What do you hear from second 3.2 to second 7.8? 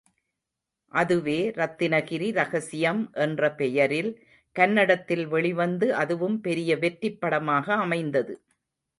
என்ற பெயரில் கன்னடத்தில் வெளிவந்து அதுவும் பெரிய வெற்றிப் படமாக